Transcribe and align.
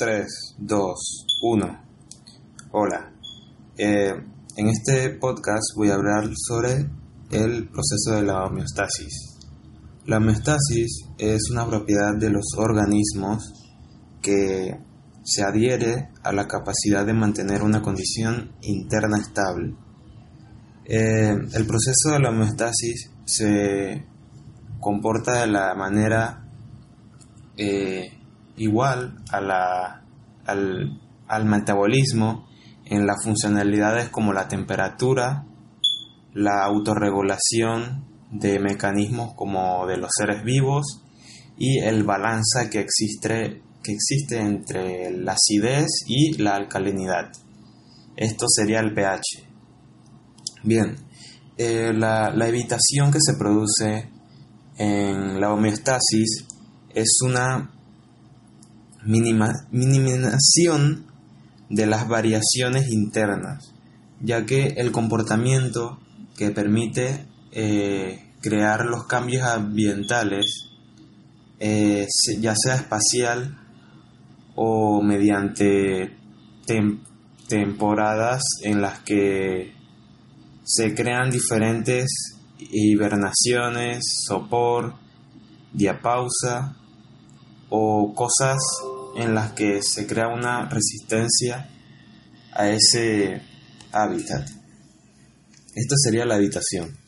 3, 0.00 0.26
2, 0.56 1.26
1. 1.42 1.80
Hola. 2.72 3.12
Eh, 3.76 4.14
en 4.56 4.68
este 4.68 5.10
podcast 5.10 5.74
voy 5.76 5.90
a 5.90 5.96
hablar 5.96 6.24
sobre 6.34 6.86
el 7.30 7.68
proceso 7.68 8.12
de 8.12 8.22
la 8.22 8.46
homeostasis. 8.46 9.36
La 10.06 10.16
homeostasis 10.16 11.04
es 11.18 11.50
una 11.50 11.66
propiedad 11.66 12.16
de 12.18 12.30
los 12.30 12.46
organismos 12.56 13.52
que 14.22 14.74
se 15.22 15.42
adhiere 15.42 16.08
a 16.22 16.32
la 16.32 16.48
capacidad 16.48 17.04
de 17.04 17.12
mantener 17.12 17.62
una 17.62 17.82
condición 17.82 18.52
interna 18.62 19.18
estable. 19.18 19.74
Eh, 20.86 21.28
el 21.28 21.66
proceso 21.66 22.12
de 22.12 22.20
la 22.20 22.30
homeostasis 22.30 23.10
se 23.26 24.06
comporta 24.80 25.42
de 25.42 25.48
la 25.48 25.74
manera 25.74 26.48
eh, 27.58 28.19
igual 28.60 29.16
a 29.32 29.40
la, 29.40 30.04
al, 30.44 31.00
al 31.26 31.44
metabolismo 31.46 32.46
en 32.84 33.06
las 33.06 33.24
funcionalidades 33.24 34.10
como 34.10 34.34
la 34.34 34.48
temperatura, 34.48 35.46
la 36.34 36.64
autorregulación 36.64 38.04
de 38.30 38.58
mecanismos 38.58 39.32
como 39.34 39.86
de 39.86 39.96
los 39.96 40.10
seres 40.14 40.44
vivos 40.44 41.02
y 41.56 41.78
el 41.78 42.04
balance 42.04 42.68
que 42.70 42.80
existe, 42.80 43.62
que 43.82 43.92
existe 43.92 44.38
entre 44.38 45.10
la 45.10 45.32
acidez 45.32 45.88
y 46.06 46.36
la 46.36 46.56
alcalinidad. 46.56 47.32
Esto 48.14 48.44
sería 48.46 48.80
el 48.80 48.92
pH. 48.92 49.48
Bien, 50.64 50.96
eh, 51.56 51.92
la, 51.94 52.30
la 52.34 52.46
evitación 52.46 53.10
que 53.10 53.20
se 53.20 53.38
produce 53.38 54.10
en 54.76 55.40
la 55.40 55.50
homeostasis 55.50 56.46
es 56.94 57.18
una 57.24 57.79
minimización 59.04 61.06
de 61.68 61.86
las 61.86 62.08
variaciones 62.08 62.90
internas, 62.90 63.72
ya 64.20 64.44
que 64.44 64.74
el 64.76 64.92
comportamiento 64.92 65.98
que 66.36 66.50
permite 66.50 67.26
eh, 67.52 68.32
crear 68.40 68.86
los 68.86 69.04
cambios 69.04 69.44
ambientales, 69.44 70.70
eh, 71.58 72.06
ya 72.38 72.54
sea 72.56 72.74
espacial 72.74 73.58
o 74.54 75.02
mediante 75.02 76.16
temporadas 77.48 78.42
en 78.62 78.80
las 78.80 79.00
que 79.00 79.72
se 80.64 80.94
crean 80.94 81.30
diferentes 81.30 82.38
hibernaciones, 82.58 84.04
sopor, 84.26 84.94
diapausa 85.72 86.76
o 87.70 88.14
cosas 88.14 88.58
en 89.16 89.34
las 89.34 89.52
que 89.52 89.82
se 89.82 90.06
crea 90.06 90.28
una 90.28 90.68
resistencia 90.68 91.68
a 92.52 92.68
ese 92.68 93.40
hábitat. 93.92 94.48
Esta 95.74 95.94
sería 95.96 96.26
la 96.26 96.34
habitación. 96.34 96.98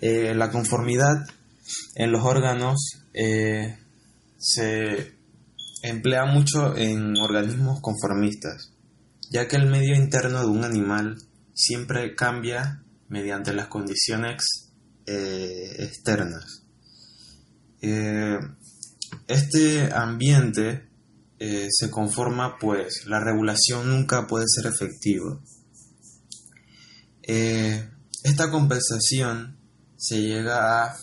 Eh, 0.00 0.34
la 0.34 0.50
conformidad 0.50 1.24
en 1.96 2.12
los 2.12 2.24
órganos 2.24 3.02
eh, 3.14 3.78
se 4.38 5.14
emplea 5.82 6.26
mucho 6.26 6.76
en 6.76 7.16
organismos 7.16 7.80
conformistas, 7.80 8.72
ya 9.30 9.48
que 9.48 9.56
el 9.56 9.66
medio 9.66 9.96
interno 9.96 10.40
de 10.40 10.46
un 10.46 10.64
animal 10.64 11.16
siempre 11.54 12.14
cambia 12.14 12.82
mediante 13.08 13.52
las 13.52 13.68
condiciones 13.68 14.70
eh, 15.06 15.76
externas. 15.78 16.62
Este 19.28 19.92
ambiente 19.92 20.88
eh, 21.38 21.68
se 21.70 21.90
conforma, 21.90 22.56
pues 22.58 23.04
la 23.06 23.20
regulación 23.20 23.90
nunca 23.90 24.26
puede 24.26 24.46
ser 24.48 24.72
efectiva. 24.72 25.38
Eh, 27.22 27.90
esta 28.24 28.50
compensación 28.50 29.58
se 29.96 30.22
llega 30.22 30.82
a, 30.82 30.96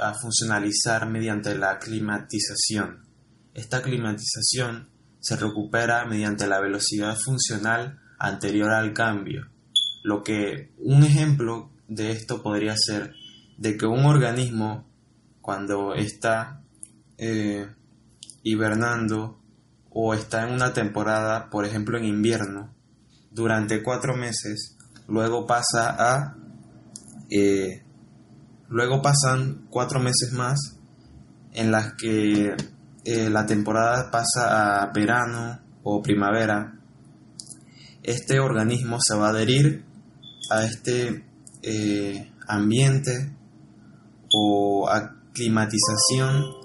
a, 0.00 0.14
funcionalizar 0.14 1.08
mediante 1.08 1.54
la 1.54 1.78
climatización. 1.78 3.06
Esta 3.54 3.80
climatización 3.80 4.90
se 5.20 5.36
recupera 5.36 6.04
mediante 6.06 6.48
la 6.48 6.60
velocidad 6.60 7.16
funcional 7.16 8.00
anterior 8.18 8.72
al 8.72 8.92
cambio. 8.92 9.46
Lo 10.02 10.24
que 10.24 10.72
un 10.78 11.04
ejemplo 11.04 11.70
de 11.86 12.10
esto 12.10 12.42
podría 12.42 12.74
ser 12.76 13.14
de 13.56 13.76
que 13.76 13.86
un 13.86 14.04
organismo 14.04 14.90
cuando 15.40 15.94
está 15.94 16.60
eh, 17.22 17.68
hibernando 18.42 19.38
o 19.90 20.14
está 20.14 20.48
en 20.48 20.54
una 20.54 20.72
temporada, 20.72 21.50
por 21.50 21.66
ejemplo 21.66 21.98
en 21.98 22.06
invierno, 22.06 22.74
durante 23.30 23.82
cuatro 23.82 24.16
meses, 24.16 24.78
luego 25.06 25.46
pasa 25.46 25.96
a... 25.98 26.36
Eh, 27.28 27.84
luego 28.68 29.02
pasan 29.02 29.66
cuatro 29.68 30.00
meses 30.00 30.32
más 30.32 30.78
en 31.52 31.70
las 31.70 31.92
que 31.94 32.56
eh, 33.04 33.30
la 33.30 33.44
temporada 33.44 34.10
pasa 34.10 34.82
a 34.82 34.92
verano 34.92 35.60
o 35.82 36.00
primavera. 36.00 36.80
Este 38.02 38.40
organismo 38.40 38.96
se 38.98 39.14
va 39.14 39.26
a 39.26 39.30
adherir 39.30 39.84
a 40.50 40.64
este 40.64 41.26
ambiente 42.48 43.36
o 44.32 44.88
aclimatización 44.88 46.59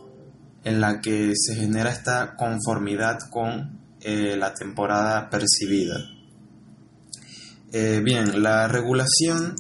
en 0.66 0.82
la 0.82 1.00
que 1.00 1.32
se 1.36 1.56
genera 1.56 1.92
esta 1.92 2.36
conformidad 2.36 3.20
con 3.30 3.80
eh, 4.02 4.36
la 4.36 4.54
temporada 4.54 5.30
percibida. 5.30 5.96
Eh, 7.72 8.02
bien, 8.04 8.42
la 8.42 8.68
regulación 8.68 9.56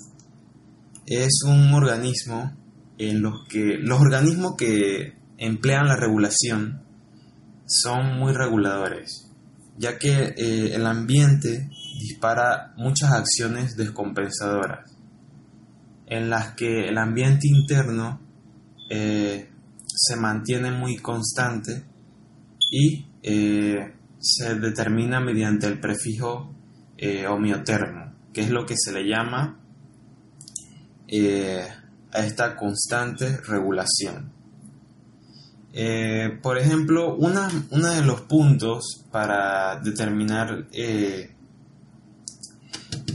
es 1.05 1.43
un 1.45 1.73
organismo 1.73 2.51
en 2.97 3.21
los 3.21 3.47
que 3.47 3.77
los 3.77 4.01
organismos 4.01 4.55
que 4.57 5.13
emplean 5.37 5.87
la 5.87 5.95
regulación 5.95 6.81
son 7.67 8.17
muy 8.17 8.33
reguladores, 8.33 9.31
ya 9.77 9.99
que 9.99 10.33
eh, 10.37 10.73
el 10.73 10.87
ambiente 10.87 11.69
dispara 11.99 12.73
muchas 12.77 13.11
acciones 13.11 13.75
descompensadoras, 13.77 14.91
en 16.07 16.31
las 16.31 16.55
que 16.55 16.87
el 16.89 16.97
ambiente 16.97 17.47
interno 17.47 18.21
se 19.95 20.17
mantiene 20.17 20.71
muy 20.71 20.97
constante 20.97 21.85
y 22.69 23.07
eh, 23.23 23.93
se 24.19 24.55
determina 24.55 25.21
mediante 25.21 25.67
el 25.67 25.79
prefijo 25.79 26.53
eh, 26.97 27.25
homeotermo, 27.27 28.13
que 28.33 28.41
es 28.41 28.49
lo 28.49 28.65
que 28.65 28.75
se 28.77 28.91
le 28.91 29.07
llama 29.07 29.59
eh, 31.07 31.65
a 32.11 32.25
esta 32.25 32.55
constante 32.55 33.37
regulación. 33.37 34.33
por 36.41 36.57
ejemplo, 36.57 37.15
uno 37.15 37.89
de 37.89 38.01
los 38.01 38.21
puntos 38.21 39.03
para 39.11 39.79
determinar 39.81 40.67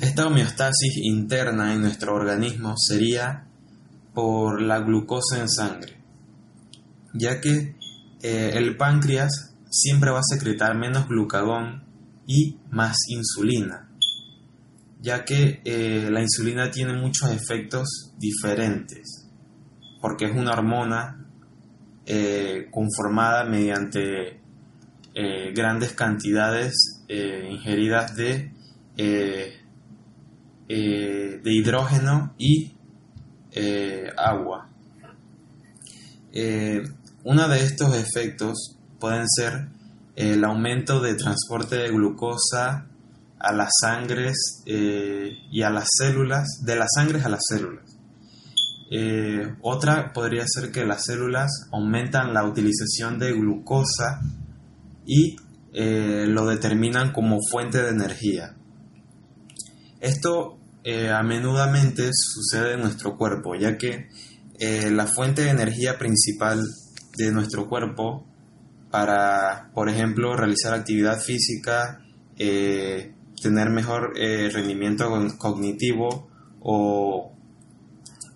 esta 0.01 0.27
homeostasis 0.27 0.97
interna 1.03 1.73
en 1.73 1.81
nuestro 1.81 2.15
organismo 2.15 2.75
sería 2.77 3.47
por 4.13 4.61
la 4.61 4.81
glucosa 4.81 5.41
en 5.41 5.49
sangre 5.49 6.00
ya 7.13 7.41
que 7.41 7.75
eh, 8.23 8.53
el 8.55 8.77
páncreas 8.77 9.55
siempre 9.69 10.11
va 10.11 10.19
a 10.19 10.23
secretar 10.23 10.77
menos 10.77 11.09
glucagón 11.09 11.85
y 12.27 12.59
más 12.71 12.97
insulina, 13.09 13.89
ya 15.01 15.25
que 15.25 15.61
eh, 15.65 16.09
la 16.11 16.21
insulina 16.21 16.71
tiene 16.71 16.93
muchos 16.93 17.31
efectos 17.31 18.13
diferentes, 18.19 19.29
porque 20.01 20.27
es 20.27 20.37
una 20.37 20.53
hormona 20.53 21.27
eh, 22.07 22.69
conformada 22.71 23.45
mediante 23.45 24.39
grandes 25.53 25.93
cantidades 25.93 27.05
ingeridas 27.09 28.15
de, 28.15 28.53
de 30.67 31.41
hidrógeno 31.45 32.33
y 32.39 32.73
agua. 34.17 34.71
Uno 37.23 37.49
de 37.49 37.63
estos 37.63 37.95
efectos 37.95 38.79
pueden 38.99 39.29
ser 39.29 39.69
el 40.17 40.43
aumento 40.43 41.01
de 41.01 41.15
transporte 41.15 41.77
de 41.77 41.91
glucosa 41.91 42.87
a 43.39 43.53
las 43.53 43.71
sangres 43.79 44.63
eh, 44.65 45.31
y 45.51 45.63
a 45.63 45.71
las 45.71 45.89
células, 45.99 46.63
de 46.65 46.77
las 46.77 46.89
sangres 46.95 47.27
a 47.27 47.29
las 47.29 47.43
células. 47.47 47.85
Eh, 48.91 49.55
otra 49.61 50.15
podría 50.15 50.45
ser 50.47 50.73
que 50.73 50.87
las 50.87 51.05
células 51.05 51.69
aumentan 51.73 52.33
la 52.33 52.45
utilización 52.45 53.19
de 53.19 53.33
glucosa 53.33 54.21
y 55.05 55.37
eh, 55.75 56.25
lo 56.27 56.47
determinan 56.47 57.13
como 57.13 57.39
fuente 57.51 57.83
de 57.83 57.91
energía. 57.91 58.57
Esto 60.01 60.57
a 61.13 61.23
menudamente 61.23 62.09
sucede 62.11 62.73
en 62.73 62.81
nuestro 62.81 63.19
cuerpo, 63.19 63.55
ya 63.55 63.77
que 63.77 64.09
la 64.91 65.07
fuente 65.07 65.43
de 65.43 65.51
energía 65.51 65.99
principal 65.99 66.65
de 67.17 67.33
nuestro 67.33 67.69
cuerpo 67.69 68.27
para, 68.91 69.71
por 69.73 69.89
ejemplo, 69.89 70.37
realizar 70.37 70.75
actividad 70.75 71.21
física, 71.21 72.03
eh, 72.37 73.13
tener 73.41 73.71
mejor 73.71 74.15
eh, 74.17 74.51
rendimiento 74.53 75.09
cognitivo 75.39 76.29
o 76.61 77.33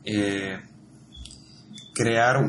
eh, 0.05 0.61
crear 1.95 2.45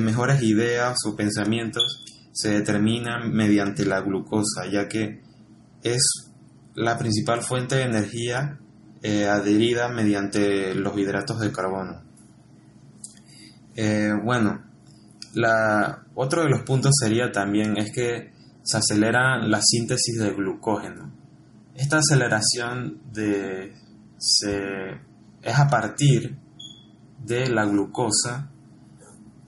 mejores 0.00 0.42
ideas 0.42 0.96
o 1.06 1.16
pensamientos 1.16 2.04
se 2.32 2.50
determinan 2.50 3.32
mediante 3.32 3.84
la 3.86 4.00
glucosa, 4.00 4.66
ya 4.70 4.88
que 4.88 5.20
es 5.82 6.32
la 6.74 6.98
principal 6.98 7.42
fuente 7.42 7.76
de 7.76 7.82
energía 7.82 8.58
adherida 9.30 9.88
mediante 9.88 10.74
los 10.74 10.96
hidratos 10.96 11.40
de 11.40 11.52
carbono. 11.52 12.02
bueno, 14.24 14.62
otro 16.14 16.42
de 16.42 16.50
los 16.50 16.62
puntos 16.62 16.92
sería 17.00 17.32
también 17.32 17.76
es 17.76 17.92
que 17.92 18.32
se 18.62 18.78
acelera 18.78 19.38
la 19.38 19.60
síntesis 19.62 20.18
de 20.18 20.32
glucógeno. 20.32 21.12
Esta 21.74 21.98
aceleración 21.98 23.00
de, 23.12 23.74
es 25.42 25.58
a 25.58 25.68
partir 25.68 26.36
de 27.24 27.48
la 27.48 27.64
glucosa 27.64 28.50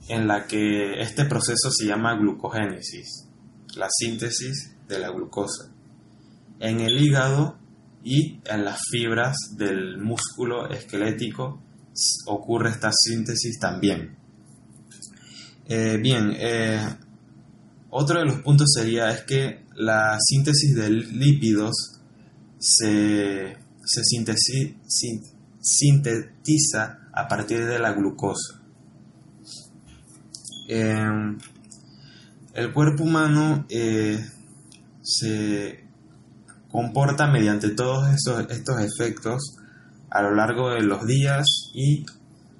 en 0.09 0.27
la 0.27 0.45
que 0.45 1.01
este 1.01 1.25
proceso 1.25 1.69
se 1.71 1.85
llama 1.85 2.15
glucogénesis, 2.15 3.27
la 3.75 3.87
síntesis 3.89 4.75
de 4.87 4.99
la 4.99 5.09
glucosa. 5.09 5.71
En 6.59 6.79
el 6.79 7.01
hígado 7.01 7.57
y 8.03 8.39
en 8.45 8.65
las 8.65 8.79
fibras 8.89 9.35
del 9.57 9.97
músculo 9.97 10.69
esquelético 10.69 11.61
ocurre 12.27 12.69
esta 12.69 12.91
síntesis 12.93 13.59
también. 13.59 14.17
Eh, 15.69 15.97
bien, 15.97 16.33
eh, 16.39 16.79
otro 17.89 18.19
de 18.19 18.25
los 18.25 18.39
puntos 18.39 18.71
sería 18.73 19.11
es 19.11 19.23
que 19.23 19.65
la 19.75 20.17
síntesis 20.17 20.73
de 20.73 20.89
lípidos 20.89 21.99
se, 22.57 23.57
sintetiza 25.59 26.99
a 27.11 27.27
partir 27.27 27.65
de 27.65 27.79
la 27.79 27.91
glucosa. 27.91 28.61
Em, 30.69 31.37
el 32.53 32.71
cuerpo 32.71 33.03
humano 33.03 33.65
eh, 33.69 34.25
se 35.01 35.83
comporta 36.71 37.27
mediante 37.27 37.71
todos 37.71 38.07
estos 38.13 38.79
efectos 38.79 39.57
a 40.09 40.21
lo 40.21 40.33
largo 40.33 40.69
de 40.69 40.81
los 40.83 41.05
días 41.05 41.45
y 41.73 42.05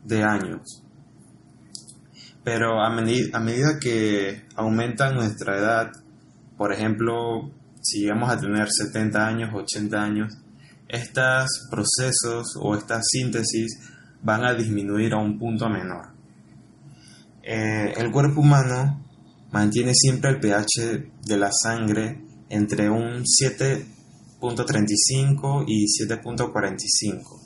de 0.03 0.23
años 0.23 0.83
pero 2.47 2.81
a, 2.81 2.89
medida 2.89 3.77
que 3.77 4.45
aumenta 4.55 5.11
nuestra 5.11 5.57
edad, 5.57 5.91
por 6.55 6.71
ejemplo, 6.71 7.51
si 7.81 8.03
llegamos 8.03 8.29
a 8.29 8.39
tener 8.39 8.69
70 8.71 9.27
años, 9.27 9.49
80 9.53 10.01
años, 10.01 10.37
estos 10.87 11.67
procesos 11.69 12.55
o 12.57 12.73
estas 12.73 13.05
síntesis 13.11 13.77
van 14.21 14.45
a 14.45 14.53
disminuir 14.53 15.11
a 15.11 15.17
un 15.17 15.37
punto 15.37 15.67
menor. 15.67 16.13
Eh, 17.43 17.93
el 17.97 18.11
cuerpo 18.11 18.39
humano 18.39 19.05
mantiene 19.51 19.93
siempre 19.93 20.29
el 20.29 20.39
pH 20.39 21.03
de 21.25 21.37
la 21.37 21.49
sangre 21.51 22.23
entre 22.47 22.89
un 22.89 23.25
7.35 23.25 25.65
y 25.67 25.83
7.45. 25.83 27.41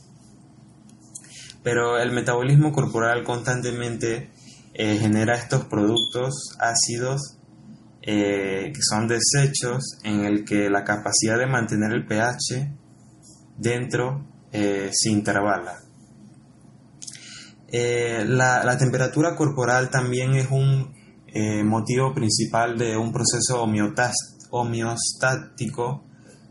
Pero 1.64 1.98
el 1.98 2.12
metabolismo 2.12 2.72
corporal 2.72 3.24
constantemente 3.24 4.30
eh, 4.74 4.98
genera 4.98 5.36
estos 5.36 5.66
productos 5.66 6.56
ácidos 6.58 7.38
eh, 8.02 8.72
que 8.74 8.82
son 8.82 9.06
desechos 9.06 9.98
en 10.04 10.24
el 10.24 10.46
que 10.46 10.70
la 10.70 10.86
capacidad 10.86 11.38
de 11.38 11.46
mantener 11.46 11.92
el 11.92 12.06
pH 12.06 12.72
dentro 13.58 14.26
eh, 14.52 14.90
se 14.94 15.10
intervala. 15.10 15.78
La, 17.74 18.66
la, 18.66 18.78
temperatura 18.78 19.34
corporal 19.34 19.90
también 19.90 20.34
es 20.34 20.52
un 20.52 20.94
motivo 21.64 22.14
principal 22.14 22.78
de 22.78 22.98
un 22.98 23.14
proceso 23.14 23.64
homeostático 24.52 26.04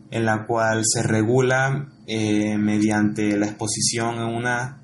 en 0.09 0.25
la 0.25 0.47
cual 0.47 0.81
se 0.83 1.03
regula 1.03 1.91
mediante 2.07 3.37
la 3.37 3.45
exposición 3.45 4.15
en 4.15 4.35
una 4.35 4.80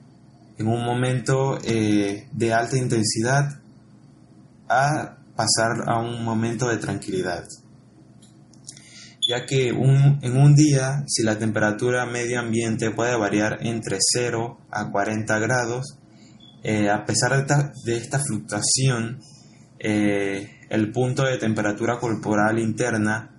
en 0.57 0.67
un 0.67 0.83
momento 0.83 1.59
eh, 1.63 2.27
de 2.31 2.53
alta 2.53 2.77
intensidad 2.77 3.59
a 4.67 5.17
pasar 5.35 5.87
a 5.87 5.99
un 5.99 6.23
momento 6.23 6.67
de 6.67 6.77
tranquilidad. 6.77 7.43
Ya 9.29 9.45
que 9.45 9.69
en 9.69 10.37
un 10.37 10.55
día, 10.55 11.03
si 11.05 11.23
la 11.23 11.37
temperatura 11.37 12.05
medio 12.05 12.39
ambiente 12.39 12.91
puede 12.91 13.15
variar 13.17 13.59
entre 13.61 13.97
0 13.99 14.57
a 14.71 14.89
40 14.89 15.39
grados, 15.39 15.99
eh, 16.63 16.89
a 16.89 17.05
pesar 17.05 17.45
de 17.83 17.97
esta, 17.97 18.19
fluctuación, 18.19 19.19
eh, 19.79 20.49
el 20.69 20.91
punto 20.91 21.23
de 21.23 21.37
temperatura 21.37 21.99
corporal 21.99 22.57
interna 22.57 23.31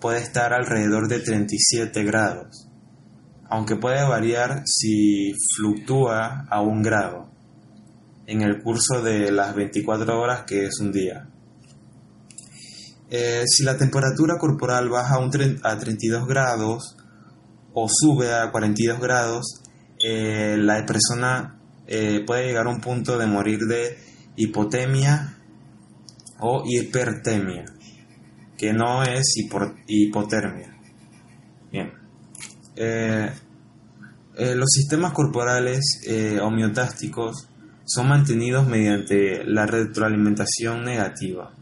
puede 0.00 0.18
estar 0.18 0.52
alrededor 0.52 1.08
de 1.08 1.20
37 1.20 2.04
grados 2.04 2.65
aunque 3.48 3.76
puede 3.76 4.06
variar 4.06 4.62
si 4.64 5.32
fluctúa 5.56 6.46
a 6.50 6.60
un 6.60 6.82
grado 6.82 7.30
en 8.26 8.42
el 8.42 8.62
curso 8.62 9.02
de 9.02 9.30
las 9.30 9.54
24 9.54 10.20
horas 10.20 10.42
que 10.46 10.66
es 10.66 10.80
un 10.80 10.92
día. 10.92 11.28
Eh, 13.08 13.44
si 13.46 13.62
la 13.62 13.76
temperatura 13.76 14.36
corporal 14.38 14.88
baja 14.88 15.16
a 15.62 15.78
32 15.78 16.26
grados 16.26 16.96
o 17.72 17.88
sube 17.88 18.34
a 18.34 18.50
42 18.50 18.98
grados, 19.00 19.62
eh, 20.00 20.56
la 20.58 20.84
persona 20.84 21.58
eh, 21.86 22.24
puede 22.26 22.46
llegar 22.46 22.66
a 22.66 22.70
un 22.70 22.80
punto 22.80 23.16
de 23.16 23.26
morir 23.26 23.60
de 23.60 23.96
hipotemia 24.34 25.36
o 26.40 26.64
hipertemia, 26.66 27.64
que 28.58 28.72
no 28.72 29.04
es 29.04 29.34
hipotermia. 29.86 30.76
Bien. 31.70 32.05
Eh, 32.76 33.32
eh, 34.36 34.54
los 34.54 34.68
sistemas 34.70 35.12
corporales 35.12 36.02
eh, 36.06 36.38
homeotásticos 36.40 37.48
son 37.86 38.08
mantenidos 38.08 38.66
mediante 38.66 39.44
la 39.44 39.64
retroalimentación 39.64 40.84
negativa. 40.84 41.52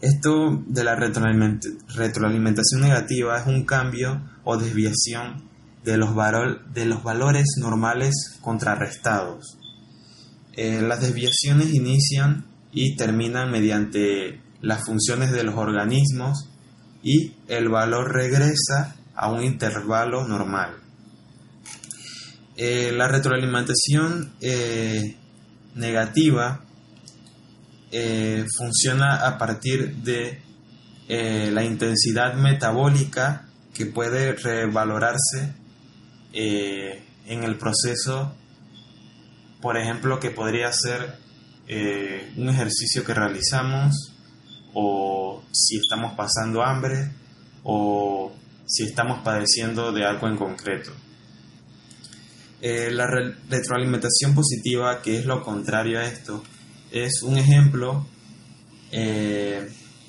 Esto 0.00 0.62
de 0.66 0.84
la 0.84 0.96
retroalimentación 0.96 2.80
negativa 2.80 3.38
es 3.38 3.46
un 3.46 3.64
cambio 3.64 4.22
o 4.44 4.56
desviación 4.56 5.44
de 5.84 5.98
los, 5.98 6.10
de 6.72 6.86
los 6.86 7.02
valores 7.02 7.46
normales 7.58 8.38
contrarrestados. 8.40 9.58
las 10.56 11.00
desviaciones 11.00 11.74
inician 11.74 12.44
y 12.70 12.96
terminan 12.96 13.50
mediante 13.50 14.40
las 14.60 14.84
funciones 14.84 15.32
de 15.32 15.42
los 15.42 15.56
organismos 15.56 16.50
y 17.02 17.34
el 17.48 17.68
valor 17.68 18.12
regresa 18.12 18.96
a 19.16 19.30
un 19.30 19.42
intervalo 19.44 20.26
normal. 20.26 20.84
Eh, 22.56 22.92
la 22.92 23.08
retroalimentación 23.08 24.32
eh, 24.40 25.16
negativa 25.74 26.64
eh, 27.90 28.44
funciona 28.56 29.26
a 29.26 29.38
partir 29.38 29.96
de 29.96 30.42
la 31.06 31.62
intensidad 31.62 32.32
metabólica 32.32 33.46
que 33.74 33.84
puede 33.84 34.32
revalorarse 34.32 35.54
en 36.32 37.44
el 37.44 37.58
proceso, 37.58 38.34
por 39.60 39.76
ejemplo, 39.76 40.18
que 40.18 40.30
podría 40.30 40.72
ser 40.72 41.18
un 41.68 42.48
ejercicio 42.48 43.04
que 43.04 43.12
realizamos 43.12 44.14
o 44.72 45.44
si 45.52 45.76
estamos 45.76 46.14
pasando 46.14 46.62
hambre 46.62 47.10
o 47.64 48.33
si 48.66 48.84
estamos 48.84 49.20
padeciendo 49.22 49.92
de 49.92 50.04
algo 50.04 50.28
en 50.28 50.36
concreto. 50.36 50.92
Eh, 52.60 52.90
la 52.90 53.06
retroalimentación 53.06 54.34
positiva, 54.34 55.02
que 55.02 55.18
es 55.18 55.26
lo 55.26 55.42
contrario 55.42 55.98
a 55.98 56.04
esto, 56.04 56.42
es 56.90 57.22
un 57.22 57.36
ejemplo 57.36 58.06
eh, 58.90 59.68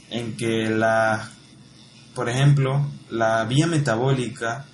en 0.10 0.38
que 0.38 0.70
la, 0.70 1.30
por 2.14 2.30
ejemplo, 2.30 2.90
la 3.10 3.44
vía 3.44 3.68
metabólica 3.68 4.66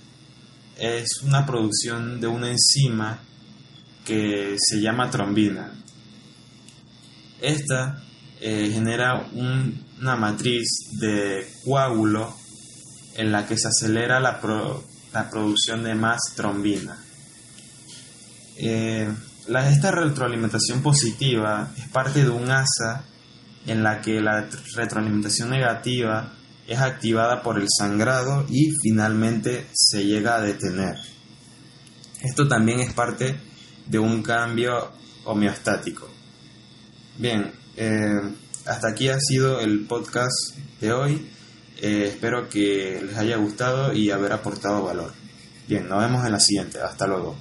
es 0.77 1.21
una 1.23 1.45
producción 1.45 2.19
de 2.19 2.27
una 2.27 2.51
enzima 2.51 3.19
que 4.05 4.57
se 4.59 4.81
llama 4.81 5.09
trombina. 5.09 5.73
Esta 7.41 8.03
eh, 8.39 8.69
genera 8.71 9.27
una 9.33 10.15
matriz 10.15 10.67
de 10.99 11.47
coágulo 11.63 12.40
en 13.15 13.31
la 13.31 13.45
que 13.45 13.57
se 13.57 13.67
acelera 13.67 14.19
la, 14.19 14.39
la 15.13 15.29
producción 15.29 15.83
de 15.83 15.95
más 15.95 16.19
trombina. 16.35 16.97
Eh, 18.57 19.11
esta 19.47 19.91
retroalimentación 19.91 20.81
positiva 20.81 21.71
es 21.77 21.87
parte 21.89 22.23
de 22.23 22.29
un 22.29 22.49
asa 22.51 23.03
en 23.65 23.83
la 23.83 24.01
que 24.01 24.21
la 24.21 24.47
retroalimentación 24.75 25.49
negativa 25.49 26.33
es 26.67 26.79
activada 26.79 27.41
por 27.43 27.59
el 27.59 27.67
sangrado 27.69 28.45
y 28.49 28.71
finalmente 28.81 29.67
se 29.73 30.05
llega 30.05 30.35
a 30.35 30.41
detener. 30.41 30.97
Esto 32.21 32.47
también 32.47 32.79
es 32.79 32.93
parte 32.93 33.39
de 33.87 33.99
un 33.99 34.21
cambio 34.21 34.91
homeostático. 35.25 36.07
Bien, 37.17 37.51
eh, 37.75 38.21
hasta 38.65 38.89
aquí 38.89 39.09
ha 39.09 39.19
sido 39.19 39.59
el 39.59 39.85
podcast 39.85 40.55
de 40.79 40.93
hoy. 40.93 41.29
Eh, 41.77 42.05
espero 42.07 42.49
que 42.49 43.01
les 43.05 43.17
haya 43.17 43.37
gustado 43.37 43.93
y 43.93 44.11
haber 44.11 44.33
aportado 44.33 44.83
valor. 44.83 45.13
Bien, 45.67 45.87
nos 45.87 46.01
vemos 46.01 46.25
en 46.25 46.31
la 46.31 46.39
siguiente. 46.39 46.79
Hasta 46.79 47.07
luego. 47.07 47.35